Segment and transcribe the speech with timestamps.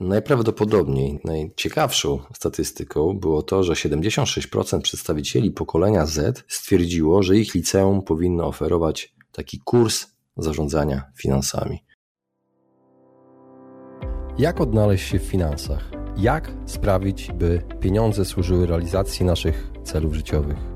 [0.00, 8.46] Najprawdopodobniej najciekawszą statystyką było to, że 76% przedstawicieli pokolenia Z stwierdziło, że ich liceum powinno
[8.46, 10.06] oferować taki kurs
[10.36, 11.84] zarządzania finansami.
[14.38, 15.90] Jak odnaleźć się w finansach?
[16.16, 20.75] Jak sprawić, by pieniądze służyły realizacji naszych celów życiowych?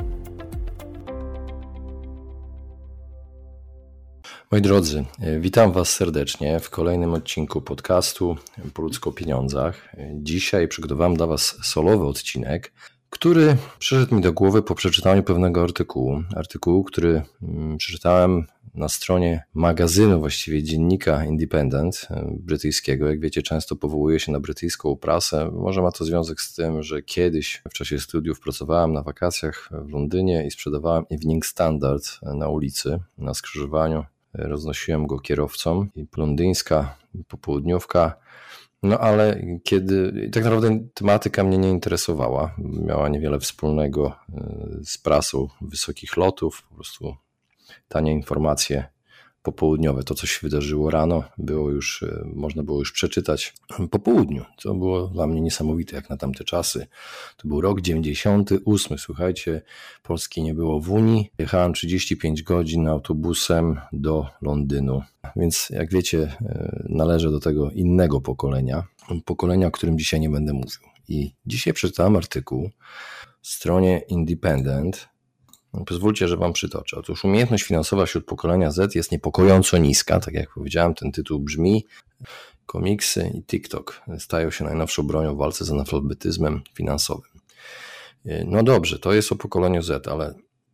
[4.51, 5.05] Moi drodzy,
[5.39, 8.37] witam Was serdecznie w kolejnym odcinku podcastu
[8.73, 9.95] Po ludzku o pieniądzach.
[10.13, 12.73] Dzisiaj przygotowałem dla Was solowy odcinek,
[13.09, 16.23] który przyszedł mi do głowy po przeczytaniu pewnego artykułu.
[16.35, 23.07] Artykułu, który mm, przeczytałem na stronie magazynu, właściwie dziennika Independent e, brytyjskiego.
[23.07, 25.51] Jak wiecie, często powołuje się na brytyjską prasę.
[25.53, 29.89] Może ma to związek z tym, że kiedyś w czasie studiów pracowałem na wakacjach w
[29.89, 34.05] Londynie i sprzedawałem Evening Standard na ulicy, na skrzyżowaniu.
[34.33, 38.15] Roznosiłem go kierowcom i londyńska popołudniówka.
[38.83, 44.13] No ale kiedy tak naprawdę tematyka mnie nie interesowała, miała niewiele wspólnego e,
[44.83, 47.15] z prasą wysokich lotów, po prostu
[47.87, 48.85] tanie informacje
[49.43, 50.03] popołudniowe.
[50.03, 53.53] To, co się wydarzyło rano, było już, e, można było już przeczytać
[53.91, 54.45] po południu.
[54.61, 56.87] To było dla mnie niesamowite, jak na tamte czasy.
[57.37, 59.61] To był rok 98, słuchajcie,
[60.03, 61.31] Polski nie było w Unii.
[61.37, 65.01] Jechałem 35 godzin autobusem do Londynu.
[65.35, 68.83] Więc jak wiecie, e, należę do tego innego pokolenia,
[69.25, 70.81] pokolenia, o którym dzisiaj nie będę mówił.
[71.09, 72.69] I dzisiaj przeczytałem artykuł
[73.41, 75.09] w stronie Independent,
[75.85, 76.97] pozwólcie, że Wam przytoczę.
[76.97, 80.19] Otóż umiejętność finansowa wśród pokolenia Z jest niepokojąco niska.
[80.19, 81.85] Tak jak powiedziałem, ten tytuł brzmi.
[82.65, 87.31] Komiksy i TikTok stają się najnowszą bronią w walce z analfabetyzmem finansowym.
[88.45, 90.33] No dobrze, to jest o pokoleniu Z, ale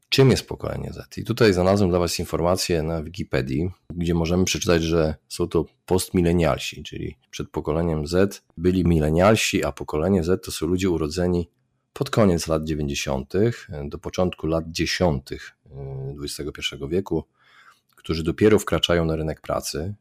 [0.10, 1.18] czym jest pokolenie Z?
[1.18, 6.84] I tutaj znalazłem dla Was informacje na Wikipedii, gdzie możemy przeczytać, że są to postmilenialsi,
[6.84, 11.50] czyli przed pokoleniem Z byli milenialsi, a pokolenie Z to są ludzie urodzeni
[11.98, 13.34] pod koniec lat 90.
[13.86, 15.24] do początku lat 10.
[16.24, 17.24] XXI wieku,
[17.96, 19.94] którzy dopiero wkraczają na rynek pracy.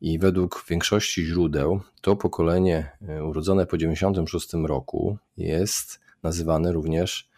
[0.00, 7.28] I według większości źródeł to pokolenie e, urodzone po 96 roku jest nazywane również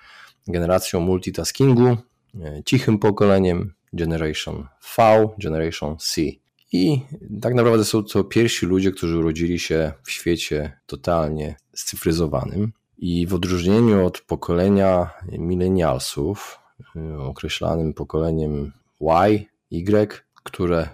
[0.49, 4.67] generacją multitaskingu, e, cichym pokoleniem Generation
[4.97, 6.21] V, Generation C.
[6.73, 7.01] I
[7.41, 12.73] tak naprawdę są to pierwsi ludzie, którzy urodzili się w świecie totalnie scyfryzowanym.
[12.99, 16.59] I w odróżnieniu od pokolenia milenialsów,
[16.97, 20.89] y, określanym pokoleniem Y, Y, które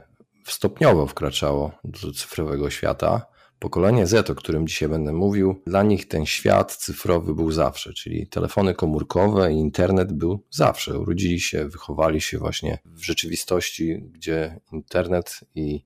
[0.47, 3.27] stopniowo wkraczało do cyfrowego świata,
[3.59, 8.27] pokolenie Z, o którym dzisiaj będę mówił, dla nich ten świat cyfrowy był zawsze, czyli
[8.27, 10.99] telefony komórkowe i internet był zawsze.
[10.99, 15.85] Urodzili się, wychowali się właśnie w rzeczywistości, gdzie internet i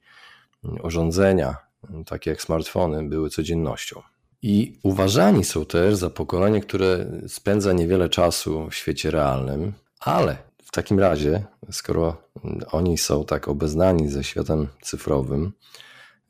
[0.83, 1.57] urządzenia,
[2.07, 4.03] takie jak smartfony, były codziennością.
[4.43, 10.71] I uważani są też za pokolenie, które spędza niewiele czasu w świecie realnym, ale w
[10.71, 12.23] takim razie, skoro
[12.73, 15.53] oni są tak obeznani ze światem cyfrowym,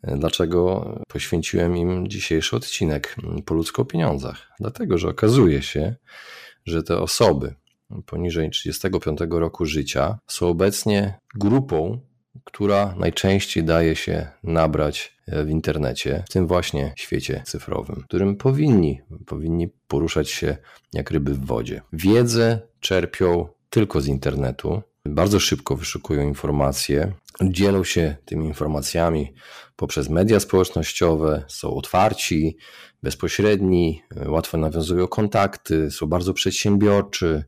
[0.03, 4.53] dlaczego poświęciłem im dzisiejszy odcinek po ludzko pieniądzach?
[4.61, 5.95] Dlatego, że okazuje się,
[6.65, 7.55] że te osoby
[8.07, 12.01] poniżej 35 roku życia są obecnie grupą
[12.47, 19.01] która najczęściej daje się nabrać e, w internecie, w tym właśnie świecie cyfrowym, którym powinni,
[19.27, 20.57] powinni poruszać się
[20.93, 21.83] jak ryby w wodzie.
[21.93, 27.13] Wiedzę czerpią tylko z internetu, bardzo szybko wyszukują informacje,
[27.43, 29.35] dzielą się tymi informacjami
[29.77, 32.57] poprzez media społecznościowe, są otwarci,
[33.03, 37.45] bezpośredni, e, łatwo nawiązują kontakty, są bardzo przedsiębiorczy,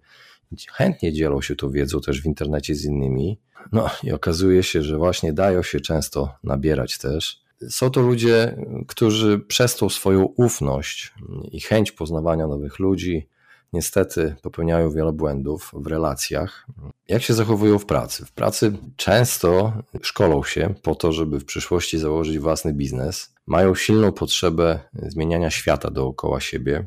[0.72, 3.40] chętnie dzielą się tą wiedzą też w internecie z innymi.
[3.73, 7.41] No i okazuje się, że właśnie dają się często nabierać też.
[7.69, 8.56] Są to ludzie,
[8.87, 11.15] którzy przez tą swoją ufność
[11.53, 13.29] i chęć poznawania nowych ludzi
[13.73, 16.67] niestety popełniają wiele błędów w relacjach.
[17.09, 18.26] Jak się zachowują w pracy?
[18.26, 19.73] W pracy często
[20.03, 23.35] szkolą się po to, żeby w przyszłości założyć własny biznes.
[23.47, 26.87] Mają silną potrzebę zmieniania świata dookoła siebie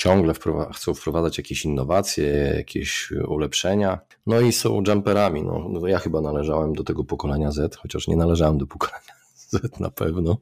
[0.00, 0.34] ciągle
[0.74, 3.98] chcą wprowadzać jakieś innowacje, jakieś ulepszenia.
[4.26, 5.42] No i są jumperami.
[5.42, 9.12] No, no, ja chyba należałem do tego pokolenia Z, chociaż nie należałem do pokolenia
[9.50, 10.36] Z na pewno.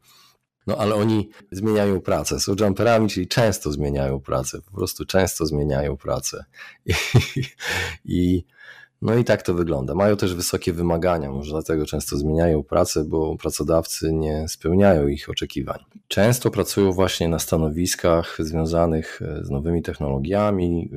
[0.67, 2.41] No ale oni zmieniają pracę.
[2.41, 4.59] Są jumperami, czyli często zmieniają pracę.
[4.63, 6.45] Po prostu często zmieniają pracę.
[6.87, 6.95] I,
[8.05, 8.45] i
[9.03, 9.95] no i tak to wygląda.
[9.95, 15.79] Mają też wysokie wymagania, może dlatego często zmieniają pracę, bo pracodawcy nie spełniają ich oczekiwań.
[16.09, 20.91] Często pracują właśnie na stanowiskach związanych e, z nowymi technologiami,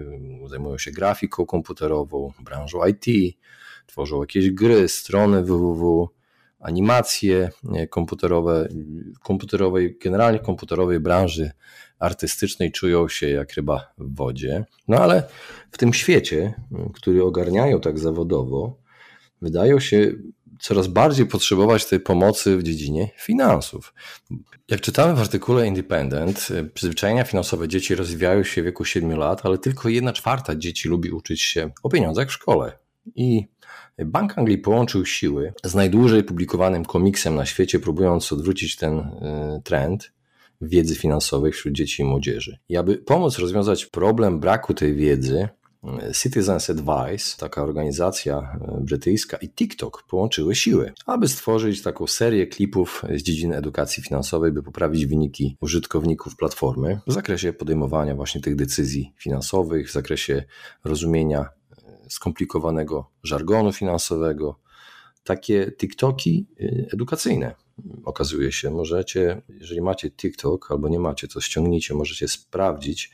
[0.46, 3.36] e, zajmują się grafiką komputerową, branżą IT,
[3.88, 6.10] tworzą jakieś gry, strony www,
[6.62, 7.50] animacje
[7.90, 8.68] komputerowe,
[9.24, 11.52] komputerowej, generalnie komputerowej branży
[12.00, 14.66] artystycznej czują się jak ryba w wodzie.
[14.88, 15.24] No ale
[15.72, 16.54] w tym świecie,
[16.94, 18.78] który ogarniają tak zawodowo,
[19.42, 20.12] wydają się
[20.60, 23.94] coraz bardziej potrzebować tej pomocy w dziedzinie finansów.
[24.68, 29.58] Jak czytamy w artykule Independent, przyzwyczajenia finansowe dzieci rozwijają się w wieku 7 lat, ale
[29.58, 32.78] tylko 1 czwarta dzieci lubi uczyć się o pieniądzach w szkole.
[33.16, 33.48] I
[34.00, 40.12] Bank Anglii połączył siły z najdłużej publikowanym komiksem na świecie, próbując odwrócić ten y, trend
[40.62, 42.58] wiedzy finansowej wśród dzieci i młodzieży.
[42.70, 45.50] I aby pomóc rozwiązać problem braku tej wiedzy,
[46.10, 52.48] y, Citizens Advice, taka organizacja y, brytyjska i TikTok połączyły siły, aby stworzyć taką serię
[52.48, 58.56] klipów z dziedziny edukacji finansowej, by poprawić wyniki użytkowników platformy w zakresie podejmowania właśnie tych
[58.56, 60.44] decyzji finansowych, w zakresie
[60.84, 61.50] rozumienia
[62.14, 64.60] skomplikowanego żargonu finansowego.
[65.24, 67.56] Takie TikToki y, edukacyjne
[68.06, 68.70] okazuje się.
[68.70, 73.12] Możecie, jeżeli macie TikTok albo nie macie, to ściągnijcie, możecie sprawdzić,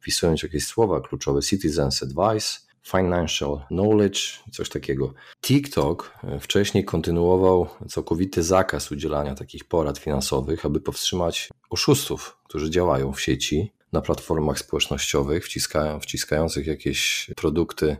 [0.00, 4.18] wpisując jakieś słowa kluczowe Citizens Advice, Financial Knowledge,
[4.52, 5.14] coś takiego.
[5.42, 13.12] TikTok y, wcześniej kontynuował całkowity zakaz udzielania takich porad finansowych, aby powstrzymać oszustów, którzy działają
[13.12, 17.96] w sieci na platformach społecznościowych, wciskają, wciskających jakieś produkty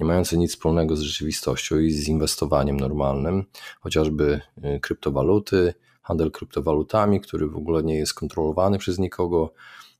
[0.00, 3.44] nie mające nic wspólnego z rzeczywistością i z inwestowaniem normalnym,
[3.80, 4.40] chociażby
[4.76, 9.52] y, kryptowaluty, handel kryptowalutami, który w ogóle nie jest kontrolowany przez nikogo,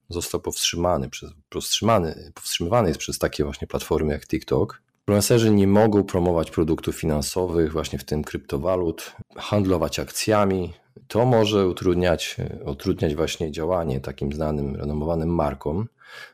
[0.08, 4.82] został powstrzymany, przez, powstrzymany, powstrzymywany jest przez takie właśnie platformy jak TikTok.
[5.00, 10.73] Influencerzy nie mogą promować produktów finansowych, właśnie w tym kryptowalut, handlować akcjami,
[11.09, 15.89] to może utrudniać, utrudniać właśnie działanie takim znanym, renomowanym markom,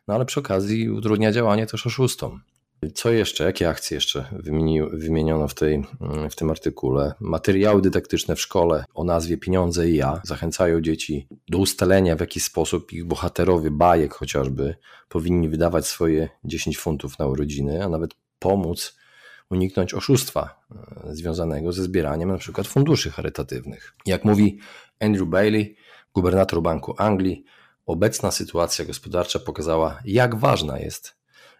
[0.09, 2.41] no ale przy okazji utrudnia działanie też oszustom.
[2.95, 3.45] Co jeszcze?
[3.45, 4.25] Jakie akcje jeszcze
[4.93, 5.85] wymieniono w, tej,
[6.31, 7.15] w tym artykule?
[7.21, 12.41] Materiały dydaktyczne w szkole o nazwie Pieniądze i ja zachęcają dzieci do ustalenia, w jaki
[12.41, 14.75] sposób ich bohaterowie bajek chociażby
[15.09, 19.00] powinni wydawać swoje 10 funtów na urodziny, a nawet pomóc
[19.51, 23.95] uniknąć oszustwa e, związanego ze zbieraniem przykład funduszy charytatywnych.
[24.07, 24.59] Jak mówi
[25.01, 25.77] Andrew Bailey,
[26.15, 27.45] gubernator Banku Anglii,
[27.87, 31.15] obecna sytuacja gospodarcza pokazała, jak ważna jest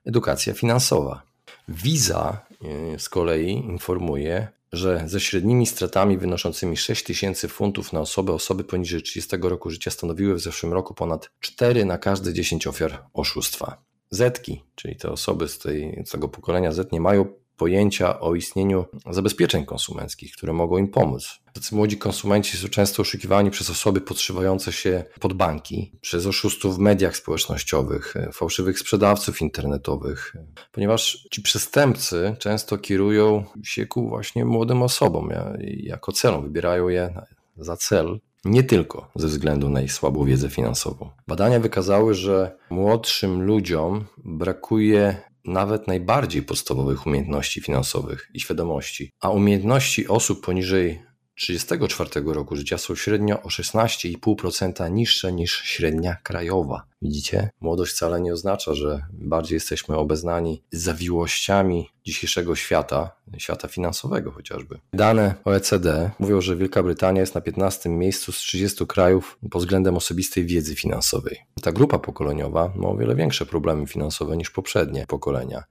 [0.05, 1.23] edukacja finansowa.
[1.69, 2.47] Visa
[2.95, 8.65] e, z kolei informuje, że ze średnimi stratami wynoszącymi 6 tysięcy funtów na osobę, osoby
[8.65, 13.83] poniżej 30 roku życia stanowiły w zeszłym roku ponad 4 na każde 10 ofiar oszustwa.
[14.11, 18.85] Zetki, czyli te osoby z, tej, z tego pokolenia Z nie mają pojęcia o istnieniu
[19.11, 21.41] zabezpieczeń konsumenckich, które mogą im pomóc.
[21.53, 26.79] Tacy młodzi konsumenci są często oszukiwani przez osoby podszywające się pod banki, przez oszustów w
[26.79, 30.37] mediach społecznościowych, fałszywych sprzedawców internetowych,
[30.73, 35.29] ponieważ ci przestępcy często kierują się ku właśnie młodym osobom
[35.77, 37.15] jako celą, wybierają je
[37.57, 41.11] za cel nie tylko ze względu na ich słabą wiedzę finansową.
[41.29, 50.09] Badania wykazały, że młodszym ludziom brakuje nawet najbardziej podstawowych umiejętności finansowych i świadomości, a umiejętności
[50.09, 51.03] osób poniżej
[51.41, 56.83] 34 roku życia są średnio o 16,5% niższe niż średnia krajowa.
[57.03, 57.51] Widzicie?
[57.61, 64.79] Młodość wcale nie oznacza, że bardziej jesteśmy obeznani z zawiłościami dzisiejszego świata, świata finansowego chociażby.
[64.93, 69.97] Dane OECD mówią, że Wielka Brytania jest na 15 miejscu z 30 krajów pod względem
[69.97, 71.39] osobistej wiedzy finansowej.
[71.63, 75.65] Ta grupa pokoleniowa ma o wiele większe problemy finansowe niż poprzednie pokolenia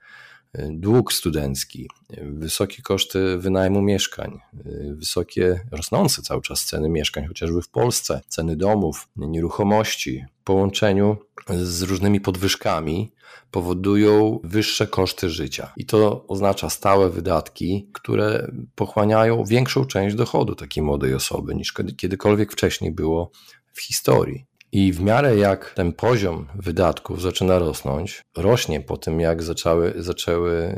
[0.70, 1.90] dług studencki,
[2.22, 4.40] wysokie koszty wynajmu mieszkań,
[4.92, 11.18] wysokie, rosnące cały czas ceny mieszkań, chociażby w Polsce, ceny domów, nieruchomości, w połączeniu
[11.50, 13.12] z różnymi podwyżkami
[13.52, 15.74] powodują wyższe koszty życia.
[15.78, 22.52] I to oznacza stałe wydatki, które pochłaniają większą część dochodu takiej młodej osoby niż kiedykolwiek
[22.52, 23.32] wcześniej było
[23.74, 24.49] w historii.
[24.72, 30.76] I w miarę jak ten poziom wydatków zaczyna rosnąć, rośnie po tym, jak zaczęły, zaczęły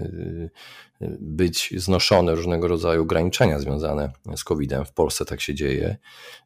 [1.19, 4.86] być znoszone różnego rodzaju ograniczenia związane z COVID-em.
[4.86, 5.98] W Polsce tak się dzieje.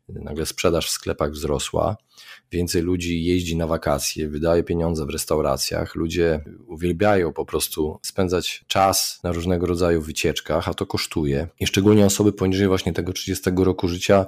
[0.10, 1.98] Nagle sprzedaż w sklepach wzrosła,
[2.52, 9.20] więcej ludzi jeździ na wakacje, wydaje pieniądze w restauracjach, ludzie uwielbiają po prostu spędzać czas
[9.24, 11.48] na różnego rodzaju wycieczkach, a to kosztuje.
[11.60, 14.26] I szczególnie osoby poniżej właśnie tego 30 roku życia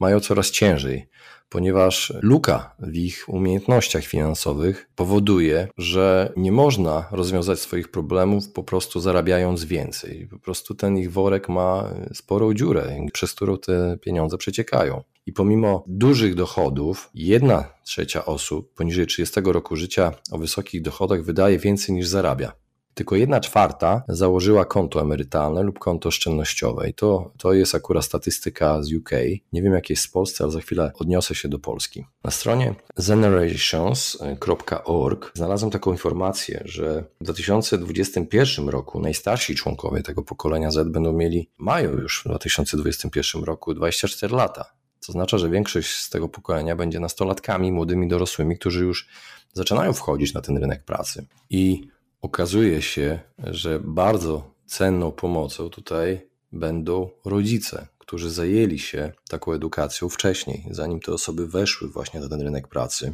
[0.00, 1.08] mają coraz ciężej
[1.48, 9.00] ponieważ luka w ich umiejętnościach finansowych powoduje, że nie można rozwiązać swoich problemów po prostu
[9.00, 10.28] zarabiając więcej.
[10.30, 15.02] Po prostu ten ich worek ma sporą dziurę, przez którą te pieniądze przeciekają.
[15.26, 21.58] I pomimo dużych dochodów, jedna trzecia osób poniżej 30 roku życia o wysokich dochodach wydaje
[21.58, 22.52] więcej niż zarabia
[22.98, 26.88] tylko jedna czwarta założyła konto emerytalne lub konto oszczędnościowe.
[26.88, 29.10] I to, to jest akurat statystyka z UK.
[29.52, 32.04] Nie wiem, jak jest w Polsce, ale za chwilę odniosę się do Polski.
[32.24, 32.74] Na stronie
[33.06, 41.50] generations.org znalazłem taką informację, że w 2021 roku najstarsi członkowie tego pokolenia Z będą mieli,
[41.58, 44.64] mają już w 2021 roku 24 lata.
[45.06, 49.08] To oznacza, że większość z tego pokolenia będzie nastolatkami, młodymi dorosłymi, którzy już
[49.52, 51.26] zaczynają wchodzić na ten rynek pracy.
[51.50, 51.88] I
[52.20, 60.66] okazuje się, że bardzo cenną pomocą tutaj będą rodzice, którzy zajęli się taką edukacją wcześniej,
[60.70, 63.12] zanim te osoby weszły właśnie na ten rynek pracy.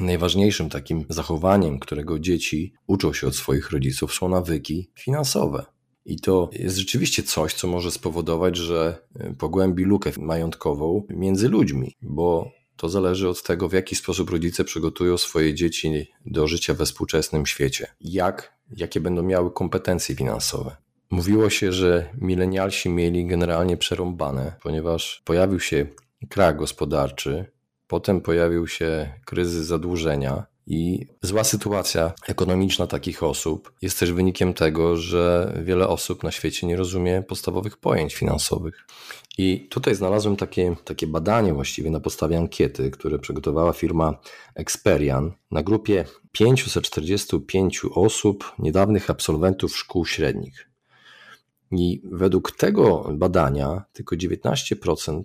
[0.00, 5.64] Najważniejszym takim zachowaniem, którego dzieci uczą się od swoich rodziców, są nawyki finansowe.
[6.04, 9.06] I to jest rzeczywiście coś, co może spowodować, że
[9.38, 15.18] pogłębi lukę majątkową między ludźmi, bo to zależy od tego, w jaki sposób rodzice przygotują
[15.18, 17.86] swoje dzieci do życia we współczesnym świecie.
[18.00, 20.76] Jak, jakie będą miały kompetencje finansowe.
[21.10, 25.86] Mówiło się, że milenialsi mieli generalnie przerąbane, ponieważ pojawił się
[26.28, 27.44] krach gospodarczy,
[27.86, 34.96] potem pojawił się kryzys zadłużenia, i zła sytuacja ekonomiczna takich osób jest też wynikiem tego,
[34.96, 38.86] że wiele osób na świecie nie rozumie podstawowych pojęć finansowych.
[39.38, 44.18] I tutaj znalazłem takie, takie badanie właściwie na podstawie ankiety, które przygotowała firma
[44.54, 50.70] Experian na grupie 545 osób, niedawnych absolwentów szkół średnich.
[51.72, 55.22] I według tego badania tylko 19%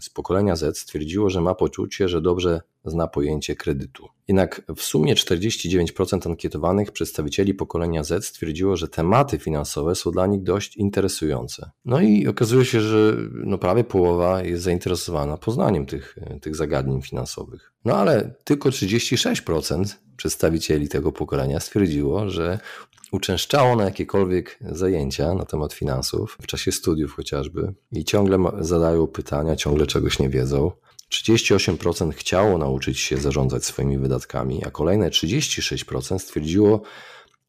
[0.00, 4.08] z pokolenia Z stwierdziło, że ma poczucie, że dobrze zna pojęcie kredytu.
[4.28, 10.42] Jednak w sumie 49% ankietowanych przedstawicieli pokolenia Z stwierdziło, że tematy finansowe są dla nich
[10.42, 11.70] dość interesujące.
[11.84, 17.72] No i okazuje się, że no prawie połowa jest zainteresowana poznaniem tych, tych zagadnień finansowych.
[17.84, 19.84] No ale tylko 36%
[20.16, 22.58] przedstawicieli tego pokolenia stwierdziło, że
[23.12, 29.56] uczęszczało na jakiekolwiek zajęcia na temat finansów, w czasie studiów chociażby, i ciągle zadają pytania,
[29.56, 30.72] ciągle czegoś nie wiedzą.
[31.10, 36.82] 38% chciało nauczyć się zarządzać swoimi wydatkami, a kolejne 36% stwierdziło,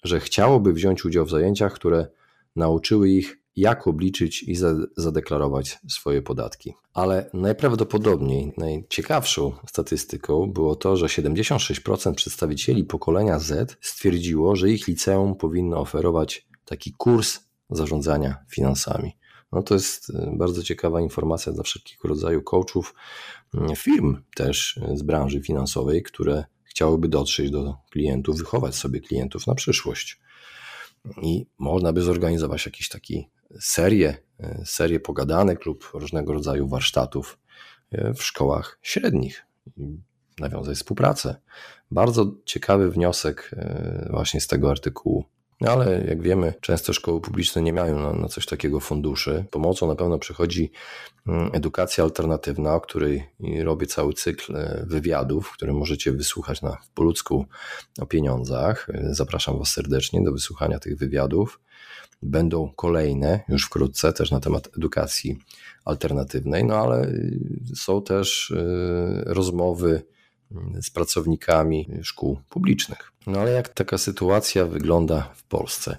[0.04, 2.08] że chciałoby wziąć udział w zajęciach, które
[2.56, 4.56] nauczyły ich, jak obliczyć i
[4.98, 6.74] zadeklarować swoje podatki.
[6.94, 15.36] Ale najprawdopodobniej najciekawszą statystyką było to, że 76% przedstawicieli pokolenia Z stwierdziło, że ich liceum
[15.36, 17.40] powinno oferować taki kurs
[17.70, 19.20] zarządzania finansami.
[19.52, 22.94] No to jest y, bardzo ciekawa informacja dla wszelkiego rodzaju coachów,
[23.72, 29.48] y, firm też y, z branży finansowej, które chciałyby dotrzeć do klientów, wychować sobie klientów
[29.48, 30.20] na przyszłość.
[31.22, 33.30] I można by zorganizować jakiś taki
[33.60, 34.18] serię,
[34.66, 37.40] serię pogadanek lub różnego rodzaju warsztatów
[37.92, 39.46] w szkołach średnich.
[40.40, 41.36] Nawiązać współpracę.
[41.92, 43.52] Bardzo ciekawy wniosek
[44.10, 45.26] właśnie z tego artykułu.
[45.62, 49.46] No ale jak wiemy, często szkoły publiczne nie mają na, na, coś takiego funduszy.
[49.52, 50.72] Pomocą na pewno przychodzi
[51.28, 53.30] mm, edukacja alternatywna, o której
[53.64, 57.46] robię cały cykl e, wywiadów, które możecie wysłuchać na po ludzku
[58.00, 58.90] o pieniądzach.
[58.90, 61.60] E, zapraszam Was serdecznie do wysłuchania tych wywiadów.
[62.22, 65.40] Będą kolejne już wkrótce też na temat edukacji
[65.86, 67.12] alternatywnej, no ale e,
[67.76, 68.54] są też
[69.26, 70.04] rozmowy
[70.82, 73.12] z pracownikami szkół publicznych.
[73.28, 75.98] No ale jak taka sytuacja wygląda w Polsce?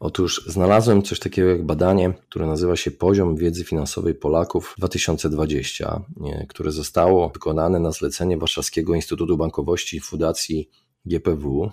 [0.00, 6.00] Otóż znalazłem coś takiego jak badanie, które nazywa się Poziom Wiedzy Finansowej Polaków 2020,
[6.48, 10.70] które zostało wykonane na zlecenie Warszawskiego Instytutu Bankowości i Fundacji
[11.06, 11.70] GPW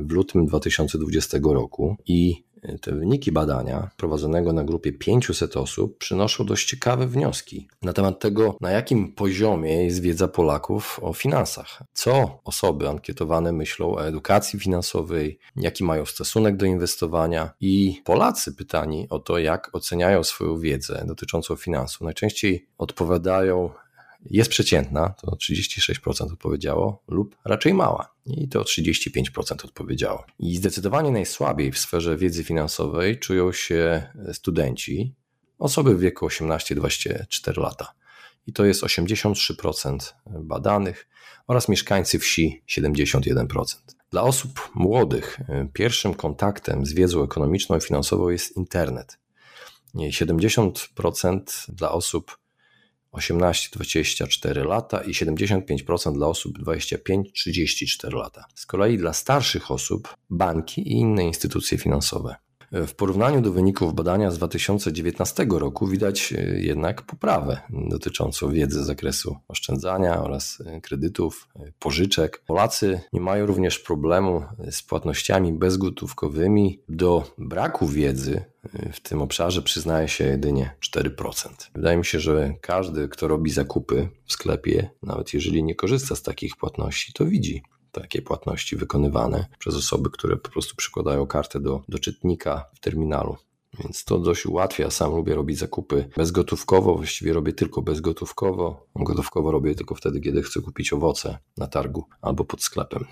[0.00, 2.44] w lutym 2020 roku i
[2.80, 8.56] te wyniki badania prowadzonego na grupie 500 osób przynoszą dość ciekawe wnioski na temat tego,
[8.60, 11.82] na jakim poziomie jest wiedza Polaków o finansach.
[11.92, 19.06] Co osoby ankietowane myślą o edukacji finansowej, jaki mają stosunek do inwestowania i Polacy pytani
[19.10, 22.00] o to, jak oceniają swoją wiedzę dotyczącą finansów.
[22.00, 23.70] Najczęściej odpowiadają
[24.30, 30.24] jest przeciętna, to 36% odpowiedziało, lub raczej mała, i to 35% odpowiedziało.
[30.38, 34.02] I zdecydowanie najsłabiej w sferze wiedzy finansowej czują się
[34.32, 35.14] studenci,
[35.58, 37.92] osoby w wieku 18-24 lata.
[38.46, 41.08] I to jest 83% badanych
[41.46, 43.46] oraz mieszkańcy wsi 71%.
[44.10, 45.40] Dla osób młodych
[45.72, 49.18] pierwszym kontaktem z wiedzą ekonomiczną i finansową jest internet.
[49.94, 52.38] 70% dla osób
[53.12, 58.44] 18-24 lata i 75% dla osób 25-34 lata.
[58.54, 62.36] Z kolei dla starszych osób banki i inne instytucje finansowe.
[62.86, 68.86] W porównaniu do wyników badania z 2019 roku widać e, jednak poprawę dotyczącą wiedzy z
[68.86, 72.42] zakresu oszczędzania oraz e, kredytów, e, pożyczek.
[72.46, 76.80] Polacy nie mają również problemu z płatnościami bezgotówkowymi.
[76.88, 78.44] Do braku wiedzy
[78.92, 81.48] w tym obszarze przyznaje się jedynie 4%.
[81.74, 86.22] Wydaje mi się, że każdy, kto robi zakupy w sklepie, nawet jeżeli nie korzysta z
[86.22, 87.62] takich płatności, to widzi
[88.00, 93.36] takie płatności wykonywane przez osoby, które po prostu przykładają kartę do, do czytnika w terminalu.
[93.78, 94.90] Więc to dość ułatwia.
[94.90, 98.86] Sam lubię robić zakupy bezgotówkowo, właściwie robię tylko bezgotówkowo.
[98.94, 103.04] Gotówkowo robię tylko wtedy, kiedy chcę kupić owoce na targu albo pod sklepem.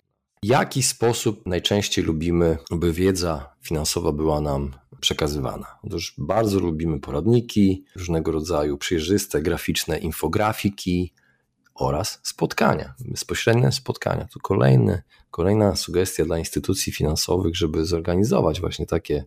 [0.43, 5.67] W jaki sposób najczęściej lubimy, by wiedza finansowa była nam przekazywana?
[5.83, 11.13] Otóż bardzo lubimy poradniki, różnego rodzaju przejrzyste, graficzne infografiki,
[11.75, 14.29] oraz spotkania, bezpośrednie spotkania.
[14.33, 19.25] To kolejny, kolejna sugestia dla instytucji finansowych, żeby zorganizować właśnie takie,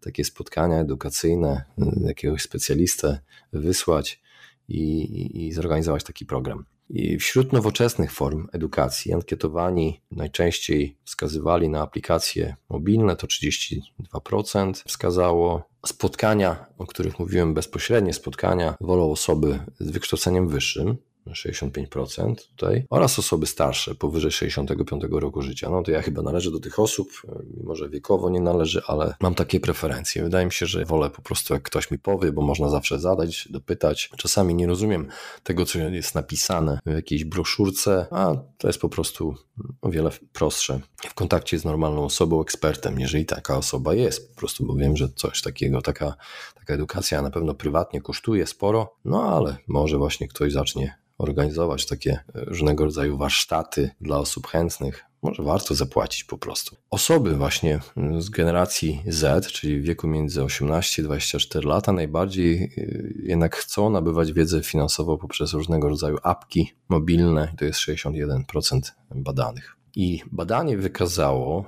[0.00, 1.64] takie spotkania edukacyjne,
[2.00, 3.20] jakiegoś specjalistę
[3.52, 4.20] wysłać
[4.68, 6.64] i, i zorganizować taki program.
[6.90, 15.68] I wśród nowoczesnych form edukacji ankietowani najczęściej wskazywali na aplikacje mobilne, to 32% wskazało.
[15.86, 20.96] Spotkania, o których mówiłem bezpośrednie, spotkania wolą osoby z wykształceniem wyższym,
[21.32, 25.70] 65% tutaj, oraz osoby starsze, powyżej 65 roku życia.
[25.70, 27.08] No to ja chyba należę do tych osób,
[27.56, 30.22] mimo że wiekowo nie należy, ale mam takie preferencje.
[30.22, 33.48] Wydaje mi się, że wolę po prostu, jak ktoś mi powie, bo można zawsze zadać,
[33.50, 34.10] dopytać.
[34.16, 35.08] Czasami nie rozumiem
[35.42, 39.34] tego, co jest napisane w jakiejś broszurce, a to jest po prostu
[39.82, 44.66] o wiele prostsze w kontakcie z normalną osobą, ekspertem, jeżeli taka osoba jest, po prostu,
[44.66, 46.14] bo wiem, że coś takiego, taka,
[46.54, 52.18] taka edukacja na pewno prywatnie kosztuje sporo, no ale może właśnie ktoś zacznie organizować takie
[52.34, 55.04] różnego rodzaju warsztaty dla osób chętnych.
[55.22, 56.76] Może warto zapłacić po prostu.
[56.90, 57.80] Osoby właśnie
[58.18, 63.90] z generacji Z, czyli w wieku między 18 a 24 lata, najbardziej y, jednak chcą
[63.90, 67.54] nabywać wiedzę finansową poprzez różnego rodzaju apki mobilne.
[67.58, 68.80] To jest 61%
[69.14, 69.76] badanych.
[69.96, 71.64] I badanie wykazało,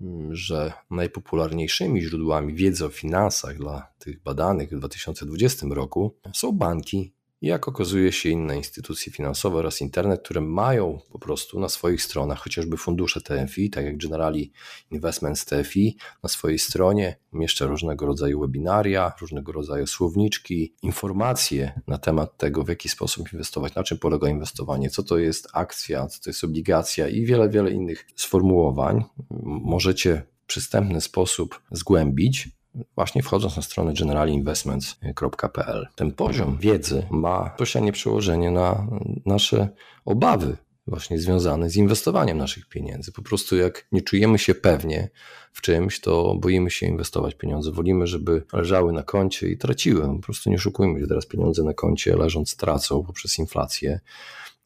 [0.00, 7.12] mm, że najpopularniejszymi źródłami wiedzy o finansach dla tych badanych w 2020 roku są banki
[7.42, 12.38] jak okazuje się inne instytucje finansowe oraz internet, które mają po prostu na swoich stronach
[12.38, 14.52] chociażby fundusze TFI, tak jak Generali
[14.90, 22.36] Investments TFI, na swojej stronie umieszcza różnego rodzaju webinaria, różnego rodzaju słowniczki, informacje na temat
[22.36, 26.30] tego, w jaki sposób inwestować, na czym polega inwestowanie, co to jest akcja, co to
[26.30, 29.04] jest obligacja i wiele, wiele innych sformułowań.
[29.44, 32.48] Możecie w przystępny sposób zgłębić
[32.94, 35.86] właśnie wchodząc na stronę generalinvestments.pl.
[35.94, 38.86] Ten poziom wiedzy ma bezpośrednie przełożenie na
[39.26, 39.68] nasze
[40.04, 40.56] obawy
[40.86, 43.12] właśnie związane z inwestowaniem naszych pieniędzy.
[43.12, 45.10] Po prostu jak nie czujemy się pewnie
[45.52, 47.72] w czymś, to boimy się inwestować pieniądze.
[47.72, 50.00] Wolimy, żeby leżały na koncie i traciły.
[50.00, 54.00] Po prostu nie oszukujmy się, teraz pieniądze na koncie leżąc tracą poprzez inflację.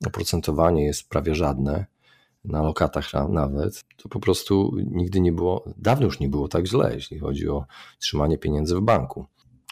[0.07, 1.87] Oprocentowanie jest prawie żadne
[2.47, 6.95] na lokatach nawet, to po prostu nigdy nie było, dawno już nie było tak źle,
[6.95, 7.65] jeśli chodzi o
[7.99, 9.27] trzymanie pieniędzy w banku.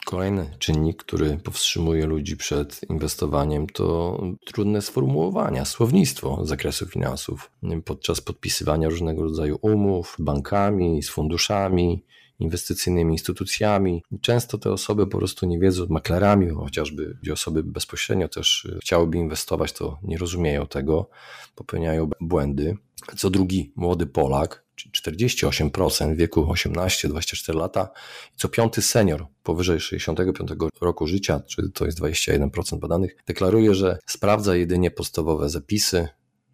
[0.07, 7.51] Kolejny czynnik, który powstrzymuje ludzi przed inwestowaniem, to trudne sformułowania, słownictwo z zakresu finansów.
[7.85, 12.05] Podczas podpisywania różnego rodzaju umów, bankami, z funduszami,
[12.39, 14.03] inwestycyjnymi instytucjami.
[14.21, 19.19] Często te osoby po prostu nie wiedzą, maklerami, chociażby gdzie osoby bezpośrednio też y, chciałyby
[19.19, 21.09] inwestować, to nie rozumieją tego,
[21.55, 22.77] popełniają błędy.
[23.17, 27.91] Co drugi młody Polak, czyli 48% w wieku 18-24 lata,
[28.35, 33.99] i co piąty senior powyżej 65 roku życia, czyli to jest 21% badanych, deklaruje, że
[34.07, 36.09] sprawdza jedynie podstawowe zapisy,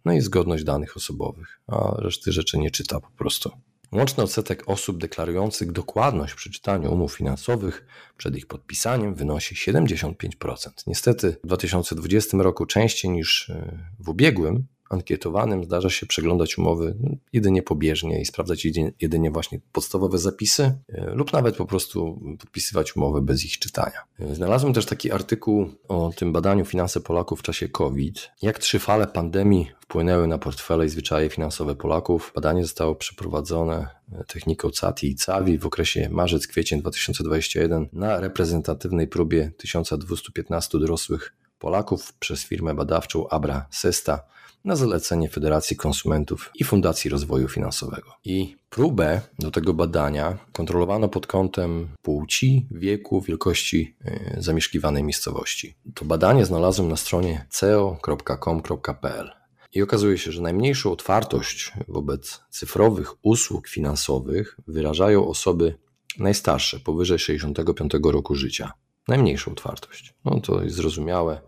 [0.05, 3.51] no i zgodność danych osobowych, a reszty rzeczy nie czyta po prostu.
[3.91, 7.85] Łączny odsetek osób deklarujących dokładność przy czytaniu umów finansowych
[8.17, 10.69] przed ich podpisaniem wynosi 75%.
[10.87, 16.95] Niestety w 2020 roku częściej niż e, w ubiegłym, ankietowanym zdarza się przeglądać umowy
[17.33, 18.67] jedynie pobieżnie i sprawdzać
[19.01, 24.03] jedynie właśnie podstawowe zapisy, e, lub nawet po prostu podpisywać umowy bez ich czytania.
[24.19, 28.31] E, znalazłem też taki artykuł o tym badaniu finanse Polaków w czasie COVID.
[28.41, 32.31] Jak trzy fale pandemii wpłynęły na portfele i zwyczaje finansowe Polaków.
[32.35, 39.51] Badanie zostało przeprowadzone e, techniką CATI i CAVI w okresie marzec-kwiecień 2021 na reprezentatywnej próbie
[39.57, 44.23] 1215 dorosłych Polaków przez firmę badawczą Abra Sesta
[44.65, 48.11] na zalecenie Federacji Konsumentów i Fundacji Rozwoju Finansowego.
[48.25, 55.75] I próbę do tego badania kontrolowano pod kątem płci, wieku, wielkości e, zamieszkiwanej miejscowości.
[55.95, 59.31] To badanie znalazłem na stronie ceo.com.pl.
[59.73, 65.75] I okazuje się, że najmniejszą otwartość wobec cyfrowych usług finansowych wyrażają osoby
[66.19, 68.71] najstarsze, powyżej 65 roku życia.
[69.07, 70.13] Najmniejszą otwartość.
[70.25, 71.41] No to jest zrozumiałe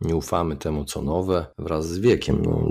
[0.00, 2.42] nie ufamy temu, co nowe, wraz z wiekiem.
[2.44, 2.70] No,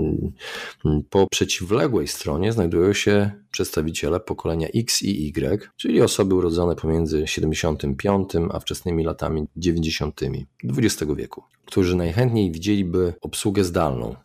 [1.10, 8.32] po przeciwległej stronie znajdują się przedstawiciele pokolenia X i Y, czyli osoby urodzone pomiędzy 75
[8.50, 10.20] a wczesnymi latami 90.
[10.64, 14.16] XX wieku, którzy najchętniej widzieliby obsługę zdalną,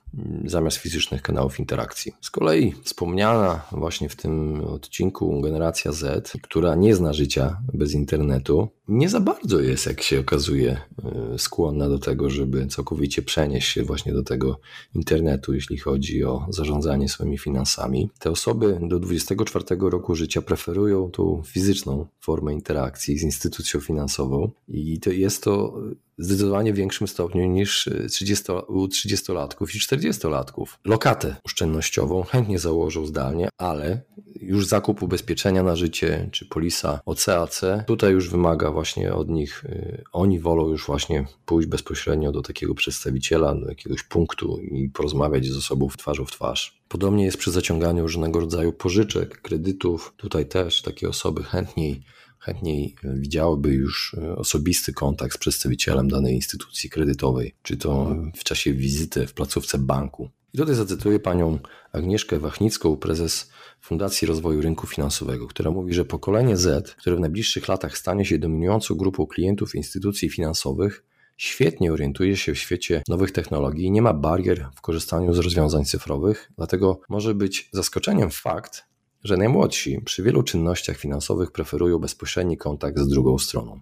[0.45, 2.13] zamiast fizycznych kanałów interakcji.
[2.21, 8.67] Z kolei wspomniana właśnie w tym odcinku generacja Z, która nie zna życia bez internetu,
[8.87, 13.83] nie za bardzo jest, jak się okazuje, e, skłonna do tego, żeby całkowicie przenieść się
[13.83, 14.59] właśnie do tego
[14.95, 18.09] internetu, jeśli chodzi o zarządzanie swoimi finansami.
[18.19, 24.99] Te osoby do 24 roku życia preferują tą fizyczną formę interakcji z instytucją finansową i
[24.99, 25.81] to jest to
[26.17, 30.65] zdecydowanie większym stopniu niż 30, u 30-latków i 40-latków.
[30.85, 34.01] Lokatę oszczędnościową chętnie założą zdalnie, ale
[34.41, 40.03] już zakup ubezpieczenia na życie czy polisa OCAC tutaj już wymaga właśnie od nich, y,
[40.11, 45.57] oni wolą już właśnie pójść bezpośrednio do takiego przedstawiciela, do jakiegoś punktu i porozmawiać z
[45.57, 46.81] osobą w twarzą w twarz.
[46.87, 50.13] Podobnie jest przy zaciąganiu różnego rodzaju pożyczek, kredytów.
[50.17, 52.03] Tutaj też takie osoby chętniej
[52.41, 58.73] chętniej widziałyby już e, osobisty kontakt z przedstawicielem danej instytucji kredytowej, czy to w czasie
[58.73, 60.29] wizyty w placówce banku.
[60.53, 61.59] I tutaj zacytuję panią
[61.91, 67.67] Agnieszkę Wachnicką, prezes Fundacji Rozwoju Rynku Finansowego, która mówi, że pokolenie Z, które w najbliższych
[67.67, 71.03] latach stanie się dominującą grupą klientów instytucji finansowych,
[71.37, 75.85] świetnie orientuje się w świecie nowych technologii i nie ma barier w korzystaniu z rozwiązań
[75.85, 78.83] cyfrowych, dlatego może być zaskoczeniem fakt,
[79.23, 83.81] że najmłodsi przy wielu czynnościach finansowych preferują bezpośredni kontakt z drugą stroną.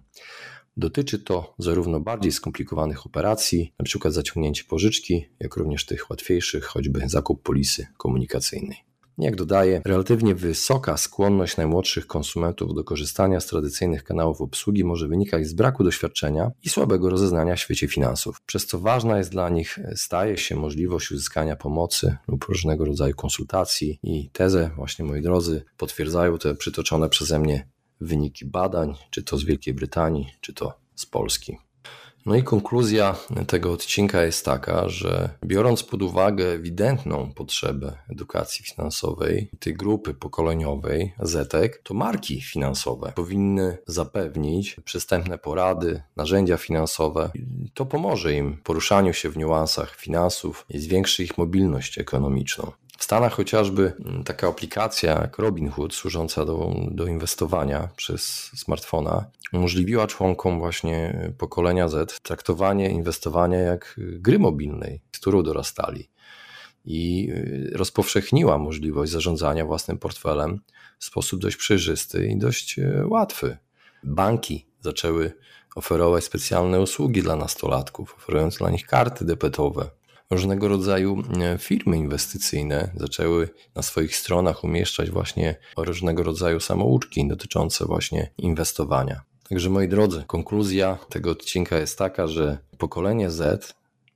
[0.80, 4.10] Dotyczy to zarówno bardziej skomplikowanych operacji, np.
[4.10, 8.76] zaciągnięcie pożyczki, jak również tych łatwiejszych, choćby zakup polisy komunikacyjnej.
[9.18, 15.46] Jak dodaje, relatywnie wysoka skłonność najmłodszych konsumentów do korzystania z tradycyjnych kanałów obsługi może wynikać
[15.46, 19.78] z braku doświadczenia i słabego rozeznania w świecie finansów, przez co ważna jest dla nich
[19.94, 26.38] staje się możliwość uzyskania pomocy lub różnego rodzaju konsultacji i tezę, właśnie moi drodzy, potwierdzają
[26.38, 27.68] te przytoczone przeze mnie
[28.00, 31.58] wyniki badań, czy to z Wielkiej Brytanii, czy to z Polski.
[32.26, 39.50] No i konkluzja tego odcinka jest taka, że biorąc pod uwagę ewidentną potrzebę edukacji finansowej
[39.58, 47.30] tej grupy pokoleniowej ZETEK, to marki finansowe powinny zapewnić przystępne porady, narzędzia finansowe.
[47.74, 52.72] To pomoże im w poruszaniu się w niuansach finansów i zwiększy ich mobilność ekonomiczną.
[53.00, 60.06] W Stanach chociażby mm, taka aplikacja jak Robinhood, służąca do, do inwestowania przez smartfona, umożliwiła
[60.06, 66.08] członkom właśnie pokolenia Z traktowanie inwestowania jak gry mobilnej, z którą dorastali.
[66.84, 70.60] I y, rozpowszechniła możliwość zarządzania własnym portfelem
[70.98, 73.56] w sposób dość przejrzysty i dość łatwy.
[74.04, 75.32] Banki zaczęły
[75.74, 79.90] oferować specjalne usługi dla nastolatków, oferując dla nich karty debetowe,
[80.30, 87.84] różnego rodzaju e, firmy inwestycyjne zaczęły na swoich stronach umieszczać właśnie różnego rodzaju samouczki dotyczące
[87.84, 89.20] właśnie inwestowania.
[89.48, 93.74] Także moi drodzy, konkluzja tego odcinka jest taka, że pokolenie Z,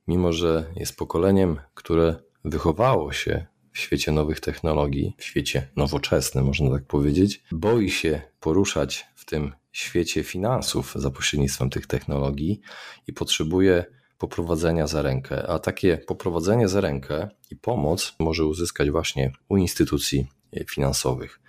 [0.09, 6.70] mimo że jest pokoleniem, które wychowało się w świecie nowych technologii, w świecie nowoczesnym, można
[6.70, 12.61] tak powiedzieć, boi się poruszać w tym świecie finansów za pośrednictwem tych technologii
[13.07, 13.85] i potrzebuje
[14.18, 20.27] poprowadzenia za rękę, a takie poprowadzenie za rękę i pomoc może uzyskać właśnie u instytucji
[20.70, 21.40] finansowych.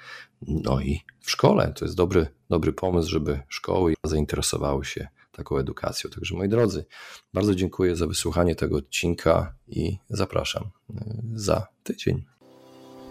[0.42, 6.10] No i w szkole to jest dobry, dobry pomysł, żeby szkoły zainteresowały się taką edukacją.
[6.10, 6.86] Także moi drodzy,
[7.34, 12.26] bardzo dziękuję za wysłuchanie tego odcinka i zapraszam e, za tydzień.